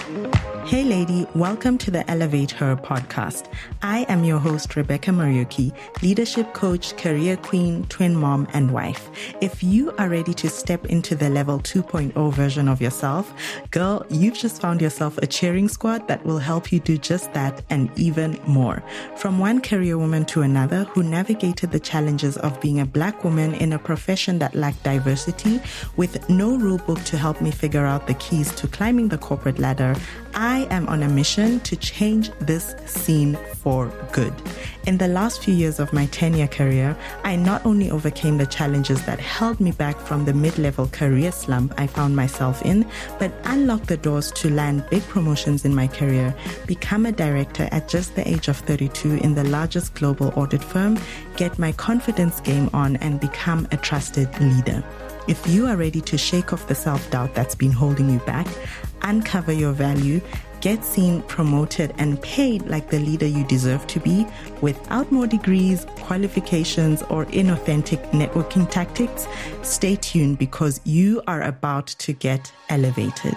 [0.00, 3.52] Hey, lady, welcome to the Elevate Her podcast.
[3.82, 9.10] I am your host, Rebecca Muriuki, leadership coach, career queen, twin mom, and wife.
[9.40, 13.34] If you are ready to step into the level 2.0 version of yourself,
[13.72, 17.64] girl, you've just found yourself a cheering squad that will help you do just that
[17.68, 18.82] and even more.
[19.16, 23.54] From one career woman to another who navigated the challenges of being a black woman
[23.54, 25.60] in a profession that lacked diversity
[25.96, 29.58] with no rule book to help me figure out the keys to climbing the corporate
[29.58, 29.89] ladder,
[30.34, 34.32] I am on a mission to change this scene for good.
[34.86, 38.46] In the last few years of my 10 year career, I not only overcame the
[38.46, 42.86] challenges that held me back from the mid level career slump I found myself in,
[43.18, 46.34] but unlocked the doors to land big promotions in my career,
[46.66, 50.98] become a director at just the age of 32 in the largest global audit firm,
[51.36, 54.82] get my confidence game on, and become a trusted leader.
[55.28, 58.46] If you are ready to shake off the self doubt that's been holding you back,
[59.02, 60.20] uncover your value,
[60.60, 64.26] get seen, promoted, and paid like the leader you deserve to be
[64.60, 69.26] without more degrees, qualifications, or inauthentic networking tactics,
[69.62, 73.36] stay tuned because you are about to get elevated.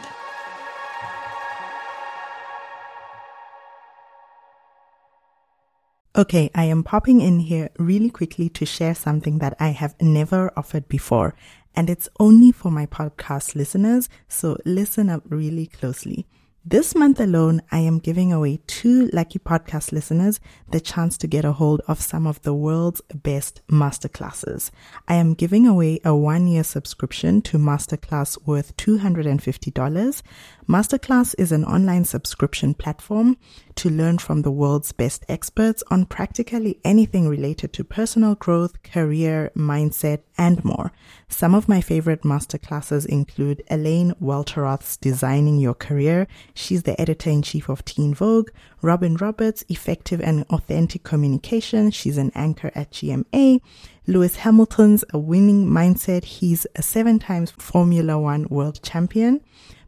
[6.16, 10.52] Okay, I am popping in here really quickly to share something that I have never
[10.56, 11.34] offered before,
[11.76, 16.28] and it's only for my podcast listeners, so listen up really closely.
[16.66, 20.40] This month alone, I am giving away two lucky podcast listeners
[20.72, 24.72] the chance to get a hold of some of the world's best masterclasses.
[25.06, 30.22] I am giving away a one year subscription to Masterclass worth $250.
[30.68, 33.36] Masterclass is an online subscription platform
[33.76, 39.52] to learn from the world's best experts on practically anything related to personal growth, career,
[39.58, 40.94] mindset, and more.
[41.28, 46.28] Some of my favorite masterclasses include Elaine Welteroth's Designing Your Career.
[46.54, 48.50] She's the editor in chief of Teen Vogue.
[48.82, 51.92] Robin Roberts, Effective and Authentic Communication.
[51.92, 53.60] She's an anchor at GMA.
[54.08, 56.24] Lewis Hamilton's A Winning Mindset.
[56.24, 59.42] He's a seven times Formula One world champion.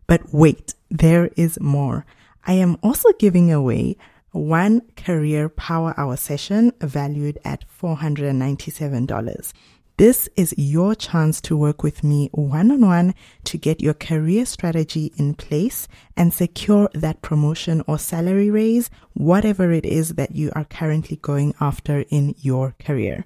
[0.08, 2.06] But wait, there is more.
[2.46, 3.98] I am also giving away
[4.32, 9.54] one career power hour session valued at $497.
[9.98, 13.16] This is your chance to work with me one on one
[13.46, 19.72] to get your career strategy in place and secure that promotion or salary raise, whatever
[19.72, 23.24] it is that you are currently going after in your career.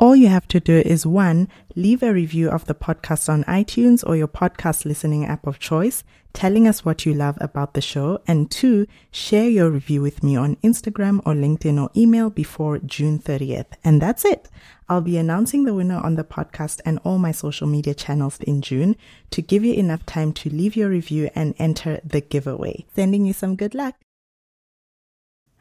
[0.00, 1.46] All you have to do is one,
[1.76, 6.04] leave a review of the podcast on iTunes or your podcast listening app of choice,
[6.32, 8.18] telling us what you love about the show.
[8.26, 13.18] And two, share your review with me on Instagram or LinkedIn or email before June
[13.18, 13.66] 30th.
[13.84, 14.48] And that's it.
[14.88, 18.62] I'll be announcing the winner on the podcast and all my social media channels in
[18.62, 18.96] June
[19.32, 22.86] to give you enough time to leave your review and enter the giveaway.
[22.94, 23.96] Sending you some good luck.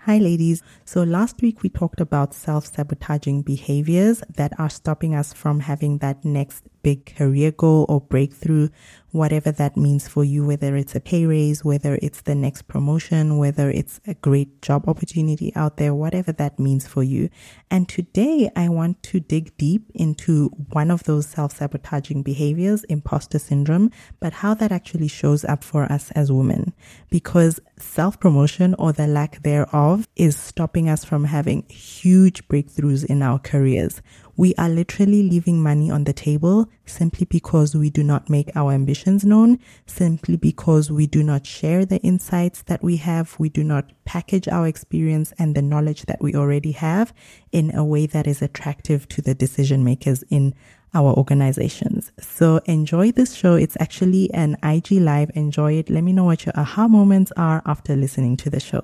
[0.04, 0.64] Hi, ladies.
[0.86, 5.98] So last week we talked about self sabotaging behaviors that are stopping us from having
[5.98, 8.70] that next big career goal or breakthrough,
[9.12, 13.38] whatever that means for you, whether it's a pay raise, whether it's the next promotion,
[13.38, 17.30] whether it's a great job opportunity out there, whatever that means for you.
[17.70, 23.40] And today I want to dig deep into one of those self sabotaging behaviors, imposter
[23.40, 26.74] syndrome, but how that actually shows up for us as women.
[27.10, 33.22] Because self promotion or the lack thereof is stopping us from having huge breakthroughs in
[33.22, 34.02] our careers.
[34.38, 38.72] We are literally leaving money on the table simply because we do not make our
[38.72, 43.36] ambitions known, simply because we do not share the insights that we have.
[43.38, 47.14] We do not package our experience and the knowledge that we already have
[47.52, 50.56] in a way that is attractive to the decision makers in
[50.94, 52.12] our organizations.
[52.20, 53.56] So enjoy this show.
[53.56, 55.32] It's actually an IG live.
[55.36, 55.90] Enjoy it.
[55.90, 58.84] Let me know what your aha moments are after listening to the show.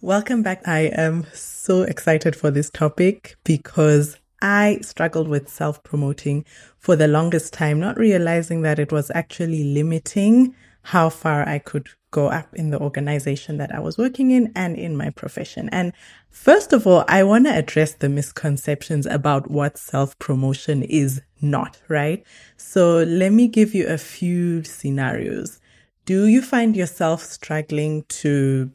[0.00, 0.66] Welcome back.
[0.68, 6.44] I am so excited for this topic because I struggled with self promoting
[6.78, 11.88] for the longest time, not realizing that it was actually limiting how far I could
[12.14, 15.68] go up in the organization that I was working in and in my profession.
[15.72, 15.92] And
[16.30, 21.80] first of all, I want to address the misconceptions about what self promotion is not,
[21.88, 22.24] right?
[22.56, 25.58] So let me give you a few scenarios.
[26.06, 28.70] Do you find yourself struggling to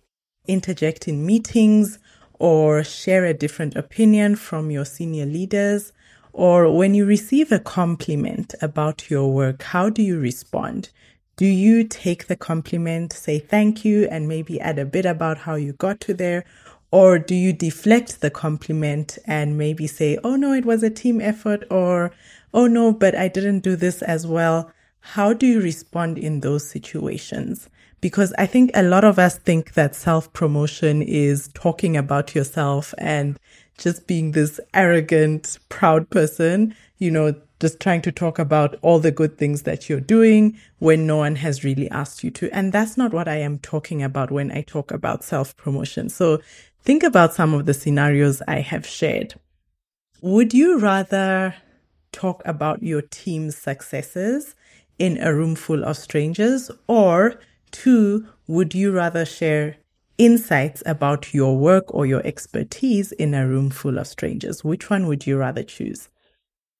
[0.45, 1.97] interject in meetings
[2.39, 5.93] or share a different opinion from your senior leaders?
[6.33, 10.89] Or when you receive a compliment about your work, how do you respond?
[11.39, 15.55] Do you take the compliment, say thank you, and maybe add a bit about how
[15.55, 16.43] you got to there?
[16.91, 21.21] Or do you deflect the compliment and maybe say, oh no, it was a team
[21.21, 22.11] effort, or
[22.53, 24.73] oh no, but I didn't do this as well?
[25.01, 27.69] how do you respond in those situations?
[28.01, 32.93] Because I think a lot of us think that self promotion is talking about yourself
[32.97, 33.39] and
[33.77, 39.11] just being this arrogant, proud person, you know, just trying to talk about all the
[39.11, 42.49] good things that you're doing when no one has really asked you to.
[42.51, 46.09] And that's not what I am talking about when I talk about self promotion.
[46.09, 46.41] So
[46.81, 49.35] think about some of the scenarios I have shared.
[50.21, 51.55] Would you rather
[52.11, 54.55] talk about your team's successes
[54.97, 56.71] in a room full of strangers?
[56.87, 57.39] Or
[57.71, 59.77] two, would you rather share
[60.17, 64.63] insights about your work or your expertise in a room full of strangers?
[64.63, 66.09] Which one would you rather choose?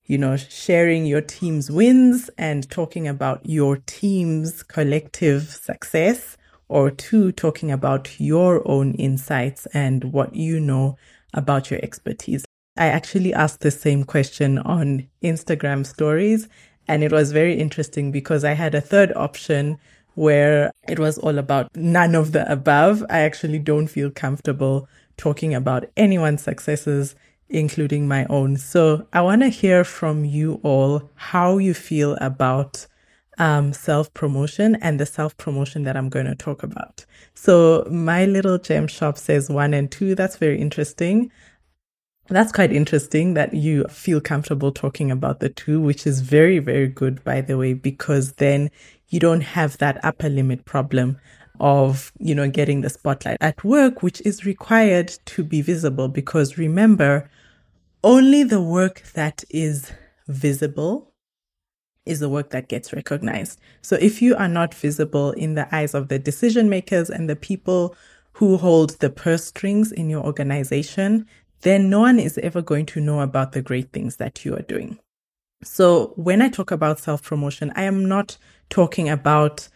[0.10, 6.36] You know, sharing your team's wins and talking about your team's collective success,
[6.68, 10.98] or two, talking about your own insights and what you know
[11.36, 12.44] about your expertise.
[12.76, 16.50] I actually asked the same question on Instagram stories,
[16.88, 19.78] and it was very interesting because I had a third option
[20.16, 23.06] where it was all about none of the above.
[23.12, 27.14] I actually don't feel comfortable talking about anyone's successes,
[27.50, 28.58] including my own.
[28.58, 32.86] So I want to hear from you all how you feel about
[33.40, 37.06] um, self promotion and the self promotion that I'm going to talk about.
[37.34, 40.14] So my little gem shop says one and two.
[40.14, 41.32] That's very interesting.
[42.28, 46.88] That's quite interesting that you feel comfortable talking about the two, which is very, very
[46.88, 48.70] good, by the way, because then
[49.08, 51.18] you don't have that upper limit problem
[51.60, 56.08] of, you know, getting the spotlight at work, which is required to be visible.
[56.08, 57.28] Because remember,
[58.04, 59.92] only the work that is
[60.28, 61.12] visible
[62.06, 63.60] is the work that gets recognized.
[63.82, 67.36] So if you are not visible in the eyes of the decision makers and the
[67.36, 67.96] people
[68.34, 71.28] who hold the purse strings in your organization,
[71.62, 74.62] then no one is ever going to know about the great things that you are
[74.62, 74.98] doing.
[75.62, 78.38] So when I talk about self promotion, I am not
[78.70, 79.68] talking about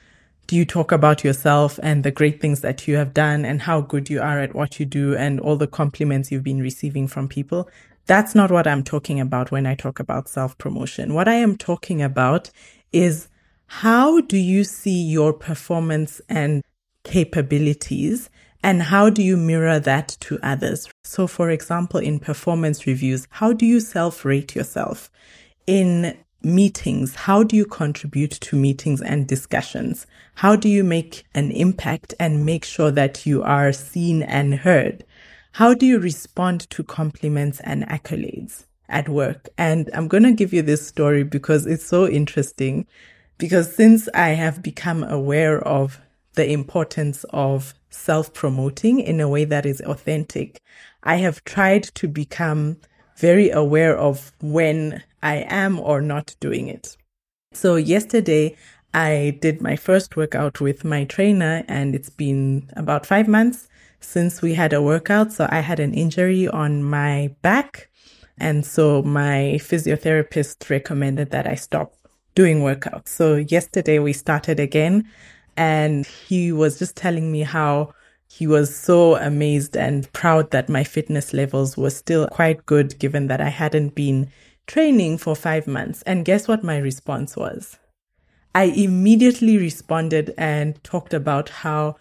[0.47, 3.81] do you talk about yourself and the great things that you have done and how
[3.81, 7.27] good you are at what you do and all the compliments you've been receiving from
[7.27, 7.69] people.
[8.05, 11.13] That's not what I'm talking about when I talk about self promotion.
[11.13, 12.51] What I am talking about
[12.91, 13.29] is
[13.67, 16.63] how do you see your performance and
[17.03, 18.29] capabilities
[18.61, 20.89] and how do you mirror that to others?
[21.03, 25.11] So, for example, in performance reviews, how do you self rate yourself?
[25.67, 30.05] In meetings, how do you contribute to meetings and discussions?
[30.35, 35.05] How do you make an impact and make sure that you are seen and heard?
[35.53, 39.49] How do you respond to compliments and accolades at work?
[39.57, 42.87] And I'm going to give you this story because it's so interesting.
[43.37, 46.01] Because since I have become aware of
[46.33, 50.59] the importance of self promoting in a way that is authentic.
[51.03, 52.77] I have tried to become
[53.17, 56.97] very aware of when I am or not doing it.
[57.53, 58.55] So yesterday
[58.93, 63.67] I did my first workout with my trainer and it's been about five months
[64.03, 65.31] since we had a workout.
[65.31, 67.89] So I had an injury on my back.
[68.37, 71.93] And so my physiotherapist recommended that I stop
[72.35, 73.09] doing workouts.
[73.09, 75.09] So yesterday we started again
[75.55, 77.93] and he was just telling me how
[78.27, 83.27] he was so amazed and proud that my fitness levels were still quite good given
[83.27, 84.31] that I hadn't been
[84.65, 86.01] training for five months.
[86.03, 87.77] And guess what my response was?
[88.55, 91.95] I immediately responded and talked about how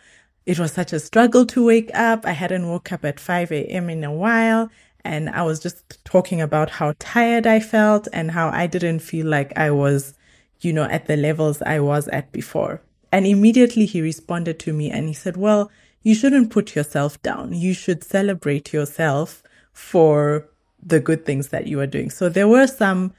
[0.47, 2.27] it was such a struggle to wake up.
[2.27, 3.89] I hadn't woke up at 5 a.m.
[3.89, 4.71] in a while.
[5.05, 9.27] And I was just talking about how tired I felt and how I didn't feel
[9.27, 10.15] like I was,
[10.61, 12.83] you know, at the levels I was at before.
[13.11, 15.71] And immediately he responded to me and he said, well,
[16.03, 17.53] you shouldn't put yourself down.
[17.53, 20.49] You should celebrate yourself for
[20.83, 22.11] the good things that you are doing.
[22.11, 23.13] So there were some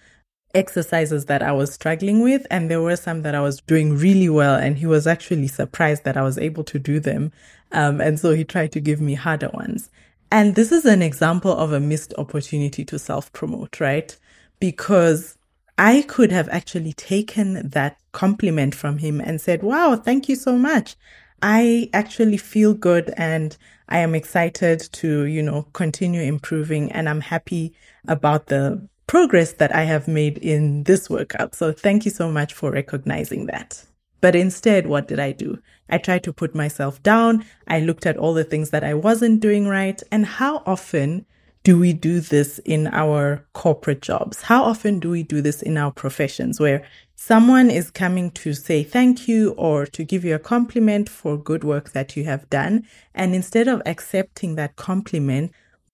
[0.53, 4.29] exercises that I was struggling with and there were some that I was doing really
[4.29, 4.55] well.
[4.55, 7.31] And he was actually surprised that I was able to do them.
[7.71, 9.89] Um, and so he tried to give me harder ones.
[10.31, 14.15] And this is an example of a missed opportunity to self promote, right?
[14.59, 15.37] Because
[15.77, 20.55] I could have actually taken that compliment from him and said, wow, thank you so
[20.57, 20.95] much.
[21.41, 23.57] I actually feel good and
[23.89, 27.73] I am excited to, you know, continue improving and I'm happy
[28.07, 31.55] about the progress that I have made in this workout.
[31.55, 33.85] So thank you so much for recognizing that.
[34.21, 35.59] But instead, what did I do?
[35.89, 37.43] I tried to put myself down.
[37.67, 40.01] I looked at all the things that I wasn't doing right.
[40.11, 41.25] And how often
[41.63, 44.43] do we do this in our corporate jobs?
[44.43, 48.83] How often do we do this in our professions where someone is coming to say
[48.83, 52.85] thank you or to give you a compliment for good work that you have done?
[53.13, 55.51] And instead of accepting that compliment,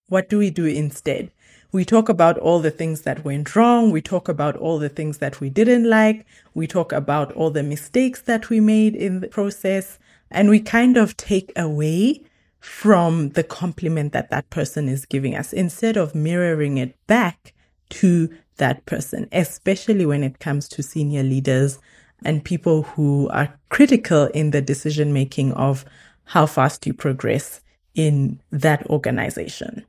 [0.07, 1.31] what do we do instead?
[1.71, 3.91] We talk about all the things that went wrong.
[3.91, 6.25] We talk about all the things that we didn't like.
[6.55, 9.99] We talk about all the mistakes that we made in the process.
[10.31, 12.23] And we kind of take away
[12.59, 17.53] from the compliment that that person is giving us instead of mirroring it back
[17.89, 21.79] to that person, especially when it comes to senior leaders
[22.25, 25.85] and people who are critical in the decision making of
[26.25, 27.61] how fast you progress
[27.95, 29.85] in that organization.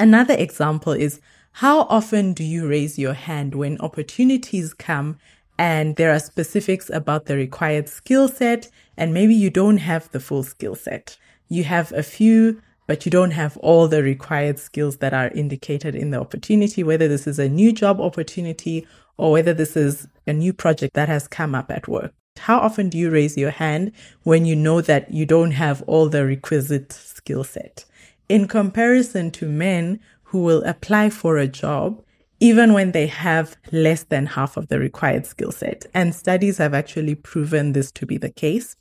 [0.00, 1.20] Another example is
[1.52, 5.18] how often do you raise your hand when opportunities come
[5.58, 10.18] and there are specifics about the required skill set and maybe you don't have the
[10.18, 11.18] full skill set?
[11.50, 15.94] You have a few, but you don't have all the required skills that are indicated
[15.94, 18.86] in the opportunity, whether this is a new job opportunity
[19.18, 22.14] or whether this is a new project that has come up at work.
[22.38, 23.92] How often do you raise your hand
[24.22, 27.84] when you know that you don't have all the requisite skill set?
[28.30, 32.00] In comparison to men who will apply for a job
[32.38, 35.84] even when they have less than half of the required skill set.
[35.92, 38.76] And studies have actually proven this to be the case.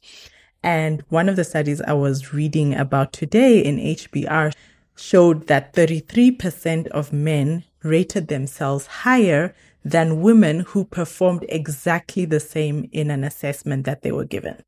[0.61, 4.53] And one of the studies I was reading about today in HBR
[4.95, 12.87] showed that 33% of men rated themselves higher than women who performed exactly the same
[12.91, 14.61] in an assessment that they were given.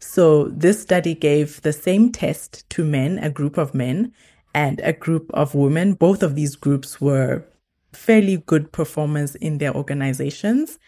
[0.00, 4.12] So this study gave the same test to men, a group of men,
[4.54, 5.94] and a group of women.
[5.94, 7.44] Both of these groups were
[7.92, 10.78] fairly good performers in their organizations.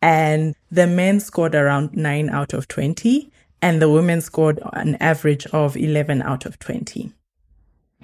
[0.00, 5.46] And the men scored around 9 out of 20 and the women scored an average
[5.46, 7.12] of 11 out of 20.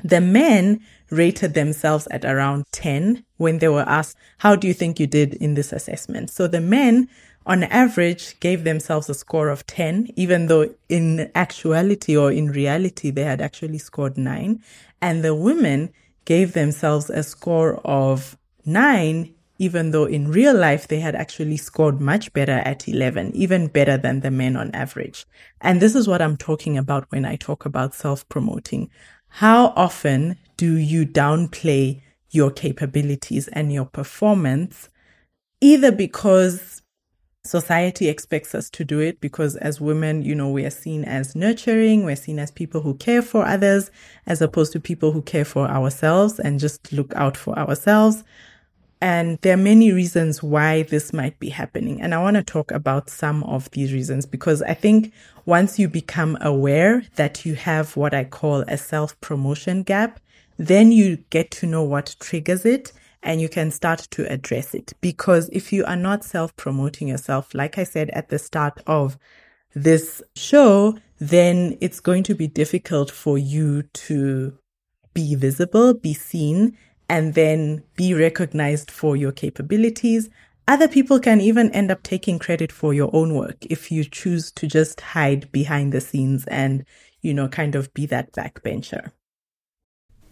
[0.03, 0.81] The men
[1.11, 5.35] rated themselves at around 10 when they were asked, How do you think you did
[5.35, 6.31] in this assessment?
[6.31, 7.09] So the men,
[7.47, 13.11] on average, gave themselves a score of 10, even though in actuality or in reality,
[13.11, 14.63] they had actually scored 9.
[15.03, 15.93] And the women
[16.25, 22.01] gave themselves a score of 9, even though in real life they had actually scored
[22.01, 25.27] much better at 11, even better than the men on average.
[25.61, 28.91] And this is what I'm talking about when I talk about self promoting.
[29.29, 34.89] How often do you downplay your capabilities and your performance,
[35.61, 36.83] either because
[37.45, 41.35] society expects us to do it, because as women, you know, we are seen as
[41.35, 43.91] nurturing, we're seen as people who care for others,
[44.27, 48.25] as opposed to people who care for ourselves and just look out for ourselves
[49.05, 52.01] and there are many reasons why this might be happening.
[52.01, 55.13] And I want to talk about some of these reasons because I think
[55.45, 60.21] once you become aware that you have what I call a self promotion gap,
[60.57, 62.93] then you get to know what triggers it
[63.25, 64.93] and you can start to address it.
[65.01, 69.19] Because if you are not self promoting yourself, like I said at the start of
[69.75, 74.57] this show, then it's going to be difficult for you to
[75.15, 76.77] be visible, be seen,
[77.09, 80.29] and then be recognized for your capabilities.
[80.69, 84.51] Other people can even end up taking credit for your own work if you choose
[84.53, 86.85] to just hide behind the scenes and,
[87.21, 89.13] you know, kind of be that backbencher.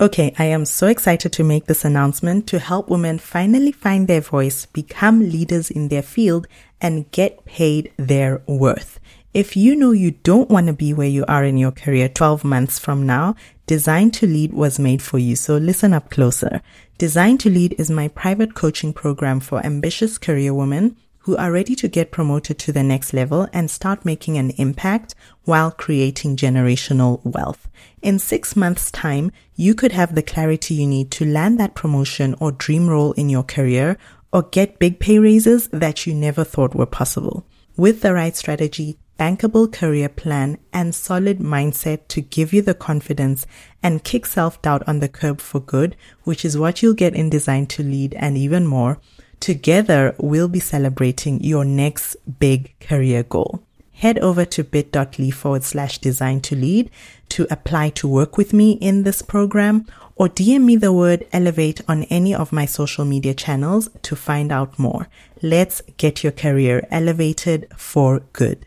[0.02, 4.20] Okay, I am so excited to make this announcement to help women finally find their
[4.20, 6.48] voice, become leaders in their field,
[6.80, 8.98] and get paid their worth.
[9.32, 12.42] If you know you don't want to be where you are in your career 12
[12.42, 13.36] months from now,
[13.68, 16.62] Designed to Lead was made for you, so listen up closer.
[16.98, 21.74] Designed to Lead is my private coaching program for ambitious career women who are ready
[21.76, 25.14] to get promoted to the next level and start making an impact
[25.44, 27.68] while creating generational wealth.
[28.00, 32.34] In six months time, you could have the clarity you need to land that promotion
[32.40, 33.96] or dream role in your career
[34.32, 37.46] or get big pay raises that you never thought were possible.
[37.76, 43.46] With the right strategy, bankable career plan, and solid mindset to give you the confidence
[43.82, 47.70] and kick self-doubt on the curb for good, which is what you'll get in Designed
[47.70, 48.98] to Lead and even more,
[49.42, 53.60] together we'll be celebrating your next big career goal.
[53.92, 56.90] Head over to bit.ly forward slash design to lead
[57.30, 61.80] to apply to work with me in this program or DM me the word elevate
[61.88, 65.08] on any of my social media channels to find out more.
[65.42, 68.66] Let's get your career elevated for good.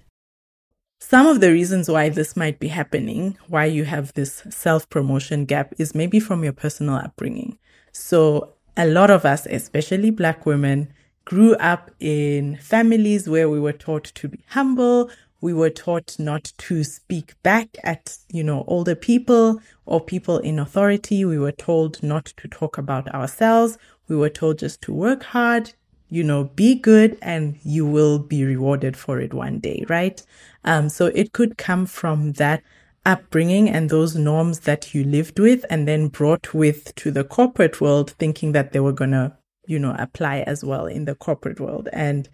[0.99, 5.45] Some of the reasons why this might be happening, why you have this self promotion
[5.45, 7.59] gap, is maybe from your personal upbringing.
[7.91, 10.91] So, a lot of us, especially Black women,
[11.23, 15.09] grew up in families where we were taught to be humble.
[15.41, 20.59] We were taught not to speak back at, you know, older people or people in
[20.59, 21.25] authority.
[21.25, 23.77] We were told not to talk about ourselves.
[24.07, 25.73] We were told just to work hard,
[26.09, 30.21] you know, be good and you will be rewarded for it one day, right?
[30.63, 32.63] Um, so it could come from that
[33.05, 37.79] upbringing and those norms that you lived with and then brought with to the corporate
[37.79, 39.35] world thinking that they were going to,
[39.67, 41.87] you know, apply as well in the corporate world.
[41.93, 42.27] And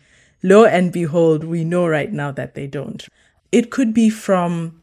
[0.43, 3.05] lo and behold, we know right now that they don't.
[3.51, 4.81] It could be from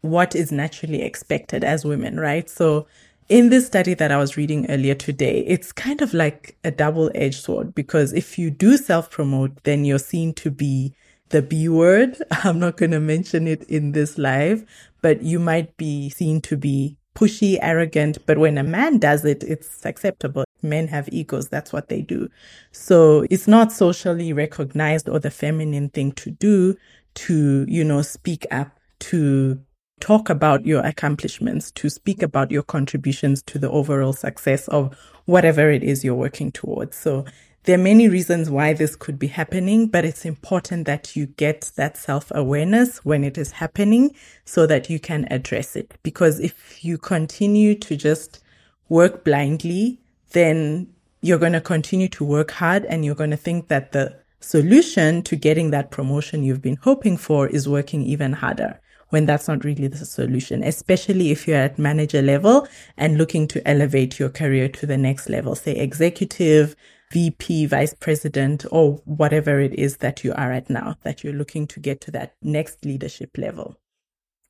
[0.00, 2.48] what is naturally expected as women, right?
[2.48, 2.86] So
[3.28, 7.10] in this study that I was reading earlier today, it's kind of like a double
[7.14, 10.94] edged sword because if you do self promote, then you're seen to be
[11.32, 12.16] the B word.
[12.30, 14.64] I'm not going to mention it in this live,
[15.02, 18.18] but you might be seen to be pushy, arrogant.
[18.26, 20.44] But when a man does it, it's acceptable.
[20.62, 21.48] Men have egos.
[21.48, 22.28] That's what they do.
[22.70, 26.76] So it's not socially recognized or the feminine thing to do
[27.14, 29.60] to, you know, speak up, to
[30.00, 34.96] talk about your accomplishments, to speak about your contributions to the overall success of
[35.26, 36.96] whatever it is you're working towards.
[36.96, 37.24] So
[37.64, 41.70] there are many reasons why this could be happening, but it's important that you get
[41.76, 44.14] that self awareness when it is happening
[44.44, 45.94] so that you can address it.
[46.02, 48.40] Because if you continue to just
[48.88, 50.00] work blindly,
[50.32, 50.88] then
[51.20, 55.22] you're going to continue to work hard and you're going to think that the solution
[55.22, 59.62] to getting that promotion you've been hoping for is working even harder when that's not
[59.62, 62.66] really the solution, especially if you're at manager level
[62.96, 66.74] and looking to elevate your career to the next level, say executive,
[67.12, 71.66] VP, vice president, or whatever it is that you are at now, that you're looking
[71.68, 73.76] to get to that next leadership level.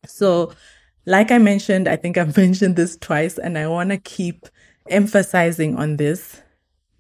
[0.07, 0.52] So,
[1.04, 4.47] like I mentioned, I think I've mentioned this twice, and I want to keep
[4.88, 6.40] emphasizing on this.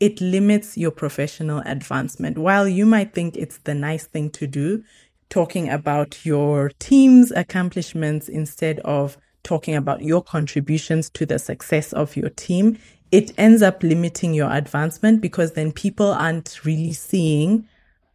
[0.00, 2.36] It limits your professional advancement.
[2.36, 4.82] While you might think it's the nice thing to do,
[5.30, 12.16] talking about your team's accomplishments instead of talking about your contributions to the success of
[12.16, 12.78] your team,
[13.12, 17.68] it ends up limiting your advancement because then people aren't really seeing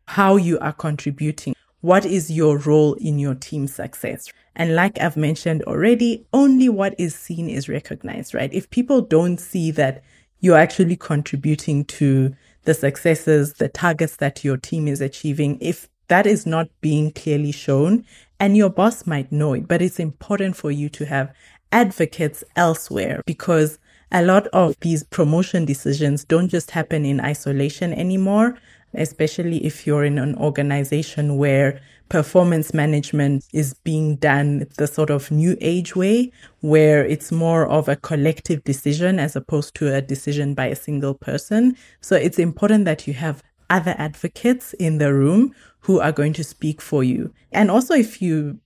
[0.07, 1.53] how you are contributing.
[1.81, 4.27] What is your role in your team's success?
[4.55, 8.51] And like I've mentioned already, only what is seen is recognized, right?
[8.51, 10.03] If people don't see that
[10.39, 16.25] you're actually contributing to the successes, the targets that your team is achieving, if that
[16.25, 18.03] is not being clearly shown,
[18.39, 21.31] and your boss might know it, but it's important for you to have
[21.71, 23.77] advocates elsewhere because
[24.11, 28.57] a lot of these promotion decisions don't just happen in isolation anymore,
[28.93, 35.29] especially if you're in an organization where performance management is being done the sort of
[35.29, 40.53] new age way, where it's more of a collective decision as opposed to a decision
[40.53, 41.75] by a single person.
[41.99, 46.43] So it's important that you have other advocates in the room who are going to
[46.43, 47.33] speak for you.
[47.51, 48.59] And also if you,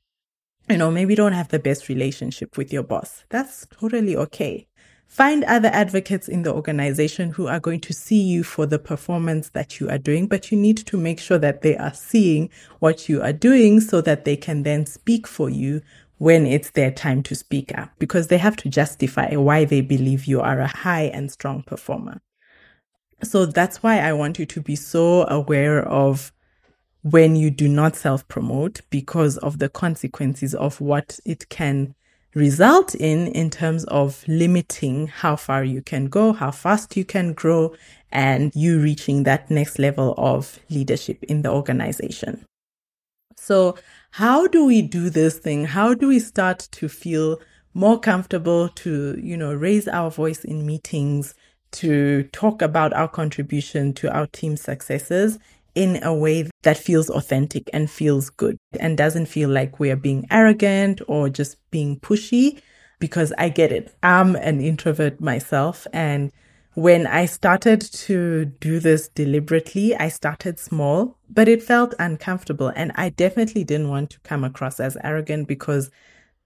[0.70, 4.68] you know, maybe don't have the best relationship with your boss, that's totally okay.
[5.12, 9.50] Find other advocates in the organization who are going to see you for the performance
[9.50, 13.10] that you are doing, but you need to make sure that they are seeing what
[13.10, 15.82] you are doing so that they can then speak for you
[16.18, 20.24] when it's their time to speak up because they have to justify why they believe
[20.24, 22.22] you are a high and strong performer.
[23.22, 26.32] So that's why I want you to be so aware of
[27.04, 31.96] when you do not self promote because of the consequences of what it can
[32.34, 37.34] result in in terms of limiting how far you can go, how fast you can
[37.34, 37.74] grow,
[38.12, 42.46] and you reaching that next level of leadership in the organization.
[43.36, 43.76] So
[44.12, 45.66] how do we do this thing?
[45.66, 47.40] How do we start to feel
[47.74, 51.34] more comfortable to, you know, raise our voice in meetings,
[51.72, 55.40] to talk about our contribution to our team successes
[55.76, 60.28] in a way that feels authentic and feels good and doesn't feel like we're being
[60.30, 62.62] arrogant or just being pushy
[63.00, 63.94] because I get it.
[64.04, 65.88] I'm an introvert myself.
[65.94, 66.32] And
[66.76, 72.72] when I started to do this deliberately, I started small, but it felt uncomfortable.
[72.76, 75.90] And I definitely didn't want to come across as arrogant because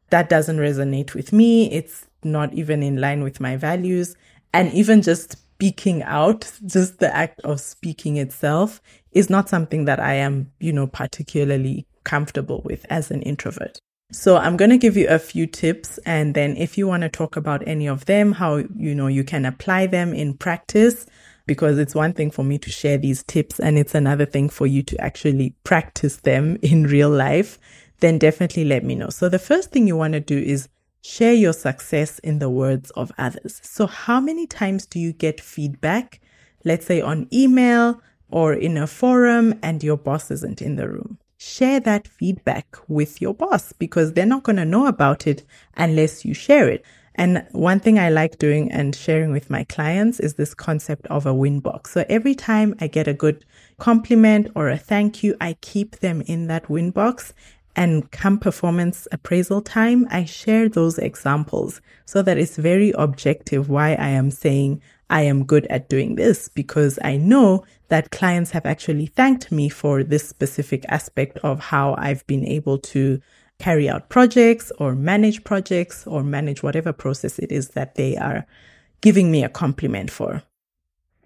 [0.10, 1.72] that doesn't resonate with me.
[1.72, 4.16] It's not even in line with my values.
[4.54, 10.02] And even just speaking out, just the act of speaking itself is not something that
[10.02, 13.80] I am, you know, particularly comfortable with as an introvert.
[14.12, 15.98] So I'm going to give you a few tips.
[16.06, 19.24] And then if you want to talk about any of them, how, you know, you
[19.24, 21.06] can apply them in practice,
[21.48, 24.68] because it's one thing for me to share these tips and it's another thing for
[24.68, 27.60] you to actually practice them in real life,
[28.00, 29.10] then definitely let me know.
[29.10, 30.68] So the first thing you want to do is
[31.08, 33.62] Share your success in the words of others.
[33.64, 36.20] So, how many times do you get feedback,
[36.64, 41.20] let's say on email or in a forum, and your boss isn't in the room?
[41.38, 45.44] Share that feedback with your boss because they're not going to know about it
[45.78, 46.84] unless you share it.
[47.14, 51.28] And one thing I like doing and sharing with my clients is this concept of
[51.28, 51.92] a win box.
[51.92, 53.46] So every time I get a good
[53.78, 57.34] compliment or a thank you, I keep them in that win box
[57.76, 63.96] And come performance appraisal time, I share those examples so that it's very objective why
[63.96, 68.66] I am saying I am good at doing this because I know that clients have
[68.66, 73.22] actually thanked me for this specific aspect of how I've been able to
[73.60, 78.46] carry out projects or manage projects or manage whatever process it is that they are
[79.02, 80.44] giving me a compliment for.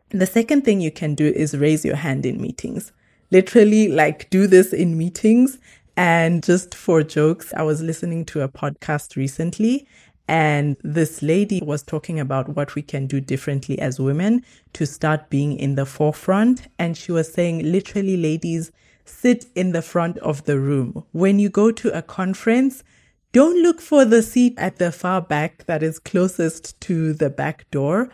[0.10, 2.92] The second thing you can do is raise your hand in meetings.
[3.32, 5.60] Literally, like, do this in meetings.
[6.00, 9.86] And just for jokes, I was listening to a podcast recently
[10.30, 15.30] and this lady was talking about what we can do differently as women to start
[15.30, 16.70] being in the forefront.
[16.80, 18.72] And she was saying, literally, ladies,
[19.04, 21.04] sit in the front of the room.
[21.12, 22.82] When you go to a conference,
[23.34, 27.70] don't look for the seat at the far back that is closest to the back
[27.72, 28.10] door.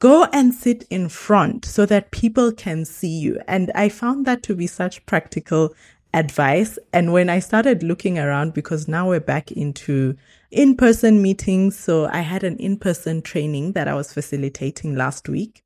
[0.00, 3.40] Go and sit in front so that people can see you.
[3.48, 5.74] And I found that to be such practical
[6.14, 6.78] advice.
[6.92, 10.16] And when I started looking around, because now we're back into
[10.50, 11.78] in person meetings.
[11.78, 15.62] So I had an in person training that I was facilitating last week.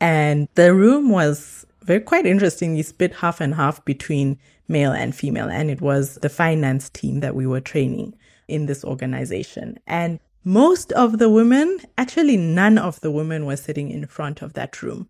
[0.00, 2.80] And the room was very quite interesting.
[2.82, 5.48] Split half and half between male and female.
[5.48, 8.14] And it was the finance team that we were training
[8.48, 9.78] in this organization.
[9.86, 14.54] And most of the women, actually none of the women were sitting in front of
[14.54, 15.08] that room.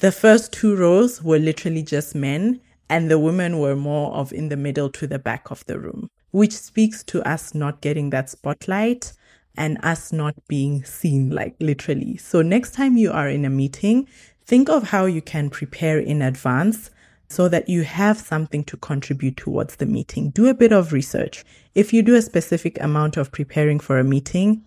[0.00, 4.50] The first two rows were literally just men and the women were more of in
[4.50, 8.30] the middle to the back of the room which speaks to us not getting that
[8.30, 9.12] spotlight
[9.56, 12.16] and us not being seen, like literally.
[12.16, 14.08] So next time you are in a meeting,
[14.44, 16.90] think of how you can prepare in advance
[17.28, 20.30] so that you have something to contribute towards the meeting.
[20.30, 21.44] Do a bit of research.
[21.74, 24.64] If you do a specific amount of preparing for a meeting,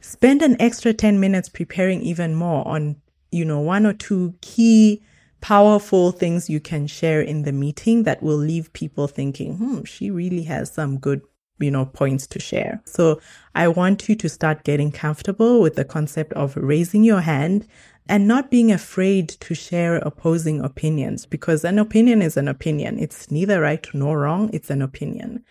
[0.00, 2.96] spend an extra 10 minutes preparing even more on,
[3.30, 5.02] you know, one or two key
[5.40, 10.10] powerful things you can share in the meeting that will leave people thinking, hmm, she
[10.10, 11.22] really has some good,
[11.58, 12.82] you know, points to share.
[12.84, 13.20] So
[13.54, 17.66] I want you to start getting comfortable with the concept of raising your hand
[18.08, 22.98] and not being afraid to share opposing opinions because an opinion is an opinion.
[22.98, 24.50] It's neither right nor wrong.
[24.52, 25.44] It's an opinion.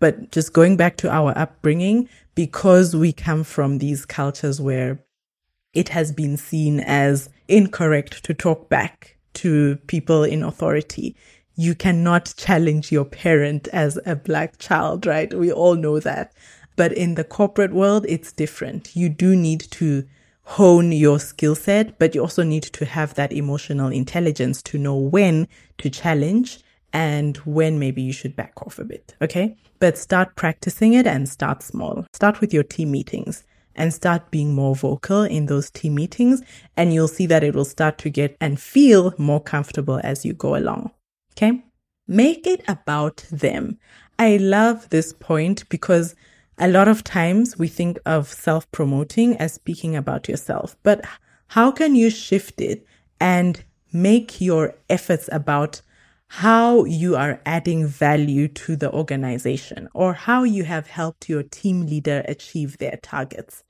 [0.00, 5.04] But just going back to our upbringing, because we come from these cultures where
[5.72, 11.16] it has been seen as incorrect to talk back to people in authority.
[11.56, 15.32] You cannot challenge your parent as a black child, right?
[15.32, 16.32] We all know that.
[16.76, 18.96] But in the corporate world, it's different.
[18.96, 20.06] You do need to
[20.42, 24.96] hone your skill set, but you also need to have that emotional intelligence to know
[24.96, 25.46] when
[25.78, 26.60] to challenge
[26.92, 29.14] and when maybe you should back off a bit.
[29.22, 29.56] Okay.
[29.78, 32.04] But start practicing it and start small.
[32.12, 33.44] Start with your team meetings
[33.80, 36.42] and start being more vocal in those team meetings.
[36.76, 40.34] And you'll see that it will start to get and feel more comfortable as you
[40.34, 40.90] go along.
[41.32, 41.64] Okay.
[42.06, 43.78] Make it about them.
[44.18, 46.14] I love this point because
[46.58, 51.02] a lot of times we think of self promoting as speaking about yourself, but
[51.48, 52.84] how can you shift it
[53.18, 55.80] and make your efforts about
[56.32, 61.86] how you are adding value to the organization or how you have helped your team
[61.86, 63.64] leader achieve their targets.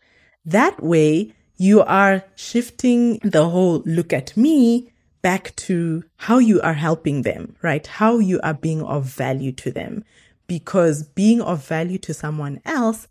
[0.44, 6.74] That way, you are shifting the whole look at me back to how you are
[6.74, 7.86] helping them, right?
[7.86, 10.04] How you are being of value to them.
[10.46, 13.06] Because being of value to someone else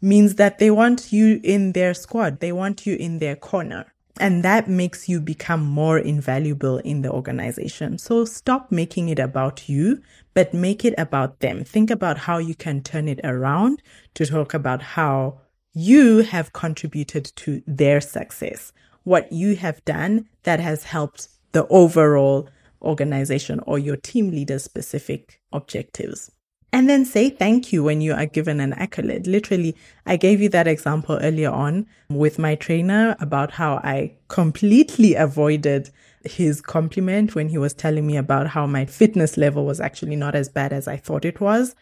[0.00, 2.40] means that they want you in their squad.
[2.40, 3.92] They want you in their corner.
[4.18, 7.98] And that makes you become more invaluable in the organization.
[7.98, 10.02] So stop making it about you,
[10.34, 11.64] but make it about them.
[11.64, 13.82] Think about how you can turn it around
[14.14, 15.40] to talk about how
[15.72, 18.72] you have contributed to their success.
[19.04, 22.48] What you have done that has helped the overall
[22.82, 26.30] organization or your team leader specific objectives.
[26.72, 29.26] And then say thank you when you are given an accolade.
[29.26, 35.14] Literally, I gave you that example earlier on with my trainer about how I completely
[35.14, 35.90] avoided
[36.24, 40.34] his compliment when he was telling me about how my fitness level was actually not
[40.34, 41.74] as bad as I thought it was.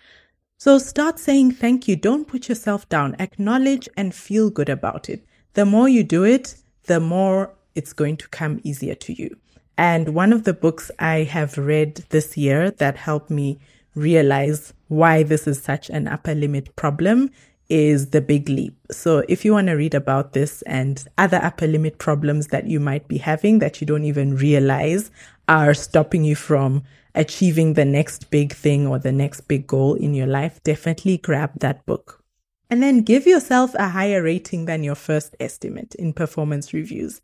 [0.61, 1.95] So start saying thank you.
[1.95, 3.15] Don't put yourself down.
[3.21, 5.25] Acknowledge and feel good about it.
[5.55, 9.37] The more you do it, the more it's going to come easier to you.
[9.77, 13.61] And one of the books I have read this year that helped me
[13.95, 17.31] realize why this is such an upper limit problem
[17.69, 18.75] is The Big Leap.
[18.91, 22.81] So if you want to read about this and other upper limit problems that you
[22.81, 25.13] might be having that you don't even realize
[25.47, 26.83] are stopping you from
[27.19, 31.51] achieving the next big thing or the next big goal in your life, definitely grab
[31.59, 32.23] that book.
[32.71, 37.21] And then give yourself a higher rating than your first estimate in performance reviews.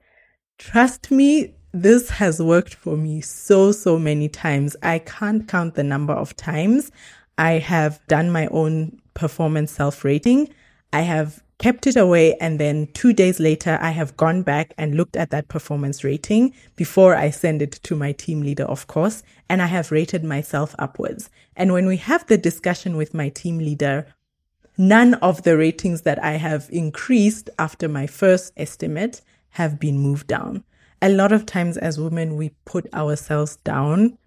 [0.59, 4.77] Trust me, this has worked for me so, so many times.
[4.83, 6.91] I can't count the number of times
[7.39, 10.49] I have done my own performance self rating.
[10.93, 12.35] I have kept it away.
[12.41, 16.55] And then two days later, I have gone back and looked at that performance rating
[16.77, 19.23] before I send it to my team leader, of course.
[19.49, 21.31] And I have rated myself upwards.
[21.57, 24.07] And when we have the discussion with my team leader,
[24.77, 30.27] none of the ratings that I have increased after my first estimate have been moved
[30.27, 30.65] down.
[31.01, 34.19] A lot of times as women, we put ourselves down.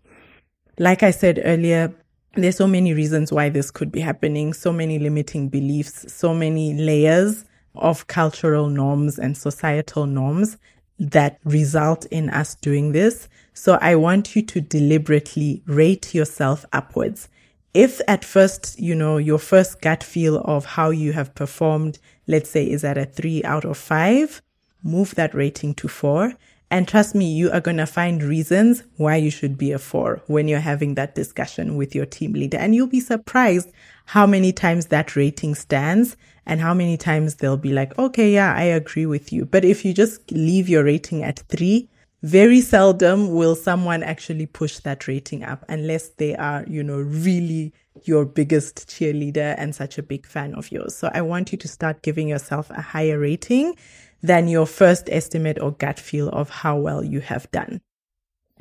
[0.80, 1.94] Like I said earlier,
[2.36, 6.74] there's so many reasons why this could be happening, so many limiting beliefs, so many
[6.74, 10.58] layers of cultural norms and societal norms
[11.00, 13.28] that result in us doing this.
[13.54, 17.30] So I want you to deliberately rate yourself upwards.
[17.74, 22.50] If at first, you know, your first gut feel of how you have performed, let's
[22.50, 24.42] say is at a three out of five,
[24.84, 26.34] move that rating to four
[26.70, 30.22] and trust me, you are going to find reasons why you should be a four
[30.28, 32.58] when you're having that discussion with your team leader.
[32.58, 33.72] And you'll be surprised
[34.06, 38.54] how many times that rating stands and how many times they'll be like, okay, yeah,
[38.54, 39.46] I agree with you.
[39.46, 41.90] But if you just leave your rating at three,
[42.24, 47.74] very seldom will someone actually push that rating up unless they are, you know, really
[48.04, 50.96] your biggest cheerleader and such a big fan of yours.
[50.96, 53.76] So I want you to start giving yourself a higher rating
[54.22, 57.82] than your first estimate or gut feel of how well you have done.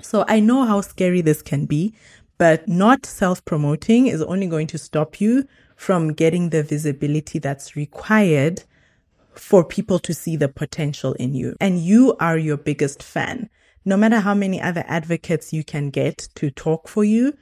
[0.00, 1.94] So I know how scary this can be,
[2.38, 7.76] but not self promoting is only going to stop you from getting the visibility that's
[7.76, 8.64] required
[9.34, 11.56] for people to see the potential in you.
[11.60, 13.48] And you are your biggest fan.
[13.84, 17.34] No matter how many other advocates you can get to talk for you,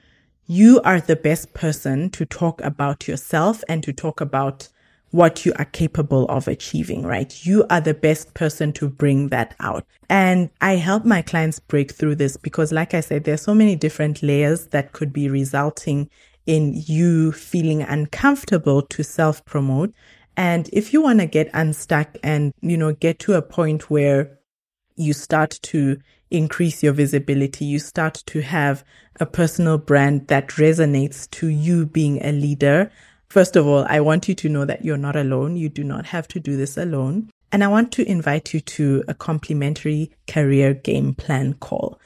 [0.46, 4.68] you are the best person to talk about yourself and to talk about
[5.14, 7.46] what you are capable of achieving, right?
[7.46, 9.86] You are the best person to bring that out.
[10.10, 13.76] And I help my clients break through this because, like I said, there's so many
[13.76, 16.10] different layers that could be resulting
[16.46, 19.94] in you feeling uncomfortable to self promote.
[20.36, 24.40] And if you want to get unstuck and, you know, get to a point where
[24.96, 25.96] you start to
[26.32, 28.84] increase your visibility, you start to have
[29.20, 32.90] a personal brand that resonates to you being a leader,
[33.34, 35.56] First of all, I want you to know that you're not alone.
[35.56, 37.30] You do not have to do this alone.
[37.50, 41.98] And I want to invite you to a complimentary career game plan call.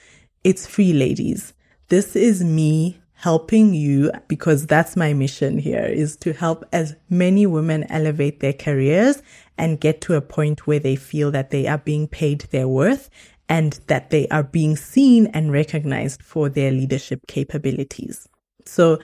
[0.42, 1.52] It's free, ladies.
[1.88, 7.44] This is me helping you because that's my mission here is to help as many
[7.44, 9.20] women elevate their careers
[9.58, 13.10] and get to a point where they feel that they are being paid their worth
[13.50, 18.26] and that they are being seen and recognized for their leadership capabilities.
[18.64, 18.98] So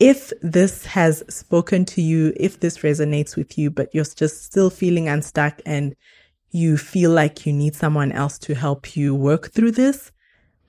[0.00, 4.70] if this has spoken to you, if this resonates with you, but you're just still
[4.70, 5.94] feeling unstuck and
[6.50, 10.12] you feel like you need someone else to help you work through this,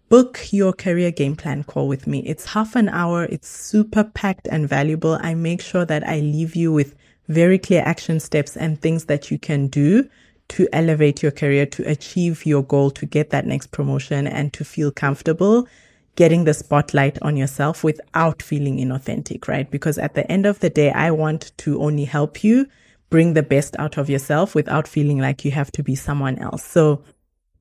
[0.09, 2.19] book your career game plan call with me.
[2.19, 3.25] It's half an hour.
[3.25, 5.17] It's super packed and valuable.
[5.21, 6.95] I make sure that I leave you with
[7.27, 10.07] very clear action steps and things that you can do
[10.47, 14.63] to elevate your career, to achieve your goal, to get that next promotion and to
[14.63, 15.67] feel comfortable
[16.15, 19.69] getting the spotlight on yourself without feeling inauthentic, right?
[19.69, 22.67] Because at the end of the day, I want to only help you
[23.09, 26.63] bring the best out of yourself without feeling like you have to be someone else.
[26.63, 27.03] So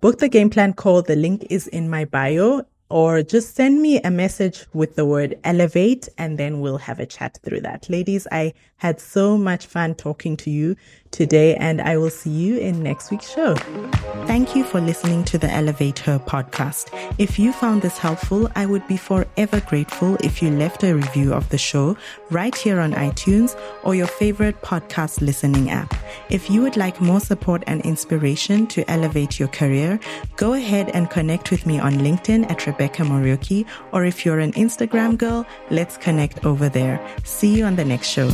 [0.01, 1.03] book the game plan call.
[1.03, 2.63] The link is in my bio
[2.95, 7.07] or just send me a message with the word elevate and then we'll have a
[7.07, 7.91] chat through that.
[7.91, 10.77] Ladies, I had so much fun talking to you
[11.11, 13.55] today and I will see you in next week's show.
[14.27, 16.89] Thank you for listening to the Elevate Her podcast.
[17.19, 21.33] If you found this helpful, I would be forever grateful if you left a review
[21.33, 21.97] of the show
[22.31, 25.95] right here on iTunes or your favorite podcast listening app.
[26.31, 30.01] If you would like more support and inspiration to elevate your career,
[30.37, 34.53] go ahead and connect with me on LinkedIn at Rebecca Muriuki, or if you're an
[34.53, 37.01] Instagram girl, let's connect over there.
[37.25, 38.29] See you on the next show.